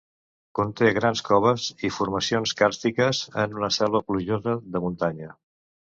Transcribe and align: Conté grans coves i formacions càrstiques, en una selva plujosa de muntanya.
Conté 0.59 0.87
grans 0.97 1.21
coves 1.27 1.67
i 1.89 1.93
formacions 1.99 2.55
càrstiques, 2.63 3.23
en 3.45 3.55
una 3.61 3.69
selva 3.79 4.05
plujosa 4.09 4.57
de 4.77 4.83
muntanya. 4.87 5.31